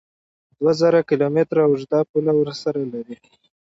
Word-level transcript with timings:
دوه 0.59 0.71
زره 0.81 0.99
کیلو 1.09 1.27
متره 1.35 1.61
اوږده 1.67 1.99
پوله 2.09 2.33
ورسره 2.37 2.81
لري 2.93 3.15